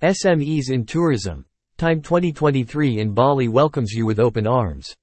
[0.00, 1.44] SMEs in Tourism.
[1.76, 4.94] Time 2023 in Bali welcomes you with open arms.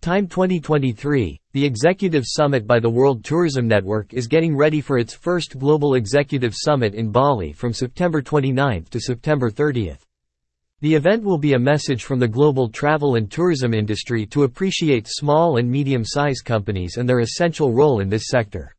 [0.00, 5.14] Time 2023, the Executive Summit by the World Tourism Network is getting ready for its
[5.14, 9.94] first Global Executive Summit in Bali from September 29 to September 30.
[10.80, 15.06] The event will be a message from the global travel and tourism industry to appreciate
[15.06, 18.74] small and medium-sized companies and their essential role in this sector.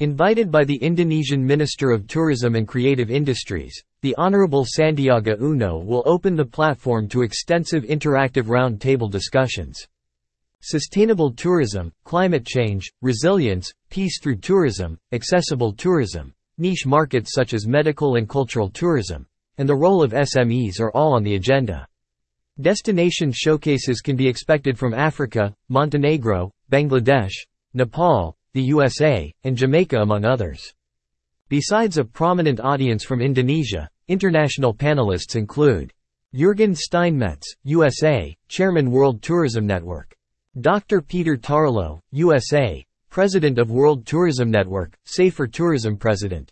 [0.00, 6.02] Invited by the Indonesian Minister of Tourism and Creative Industries, the Honorable Sandiaga Uno will
[6.04, 9.88] open the platform to extensive interactive round-table discussions.
[10.60, 18.16] Sustainable tourism, climate change, resilience, peace through tourism, accessible tourism, niche markets such as medical
[18.16, 19.24] and cultural tourism,
[19.56, 21.88] and the role of SMEs are all on the agenda.
[22.60, 27.32] Destination showcases can be expected from Africa, Montenegro, Bangladesh,
[27.72, 30.74] Nepal, the USA, and Jamaica among others.
[31.48, 35.92] Besides a prominent audience from Indonesia, international panelists include
[36.34, 40.14] Jürgen Steinmetz, USA, Chairman World Tourism Network.
[40.60, 41.00] Dr.
[41.00, 46.50] Peter Tarlow, USA, President of World Tourism Network, Safer Tourism President.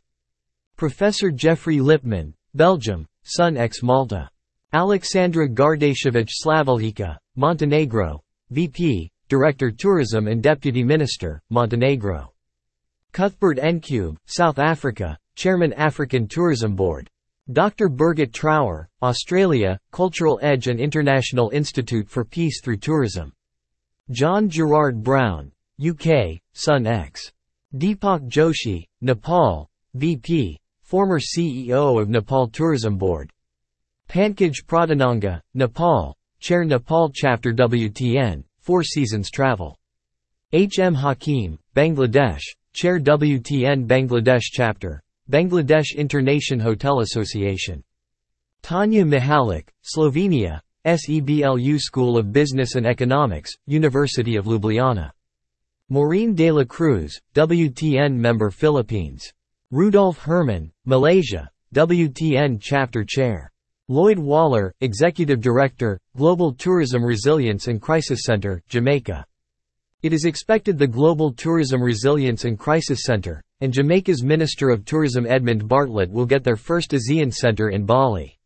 [0.76, 4.28] Professor Geoffrey Lipman, Belgium, SUNx Malta.
[4.72, 12.32] Alexandra Gardashevich Slavuljica, Montenegro, VP, Director Tourism and Deputy Minister, Montenegro.
[13.12, 17.08] Cuthbert Ncube, South Africa, Chairman African Tourism Board.
[17.50, 17.88] Dr.
[17.88, 23.32] Birgit Trauer, Australia, Cultural Edge and International Institute for Peace Through Tourism.
[24.12, 25.50] John Gerard Brown,
[25.84, 27.32] UK, SUNx.
[27.76, 33.32] Deepak Joshi, Nepal, VP, former CEO of Nepal Tourism Board.
[34.08, 39.76] Pankaj Pradhananga, Nepal, Chair Nepal Chapter WTN, Four Seasons Travel.
[40.52, 40.78] H.
[40.78, 40.94] M.
[40.94, 47.82] Hakim, Bangladesh, Chair WTN Bangladesh Chapter, Bangladesh Internation Hotel Association.
[48.60, 55.10] Tanya Mihalik, Slovenia, SEBLU School of Business and Economics, University of Ljubljana.
[55.88, 59.32] Maureen de la Cruz, WTN member Philippines.
[59.70, 63.50] Rudolf Herman, Malaysia, WTN Chapter Chair.
[63.88, 69.24] Lloyd Waller, Executive Director, Global Tourism Resilience and Crisis Center, Jamaica.
[70.02, 75.24] It is expected the Global Tourism Resilience and Crisis Center, and Jamaica's Minister of Tourism
[75.24, 78.36] Edmund Bartlett will get their first ASEAN Center in Bali.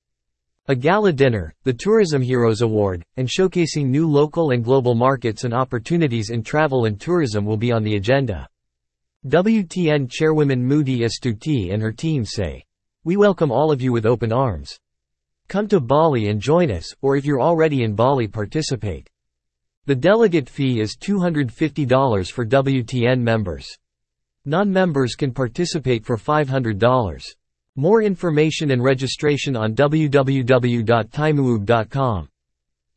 [0.69, 5.55] A gala dinner, the Tourism Heroes Award, and showcasing new local and global markets and
[5.55, 8.47] opportunities in travel and tourism will be on the agenda.
[9.27, 12.63] WTN chairwoman Mudi Astuti and her team say,
[13.05, 14.79] We welcome all of you with open arms.
[15.49, 19.09] Come to Bali and join us, or if you're already in Bali participate.
[19.87, 23.79] The delegate fee is $250 for WTN members.
[24.47, 27.23] Non-members can participate for $500.
[27.75, 32.29] More information and registration on www.timuub.com.